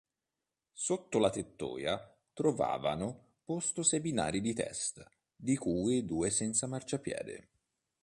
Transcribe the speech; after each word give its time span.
Sotto 0.73 1.19
la 1.19 1.29
tettoia 1.29 2.17
trovavano 2.33 3.35
posto 3.45 3.83
sei 3.83 3.99
binari 3.99 4.41
di 4.41 4.51
testa, 4.55 5.07
di 5.35 5.55
cui 5.55 6.03
due 6.05 6.31
senza 6.31 6.65
marciapiede. 6.65 7.49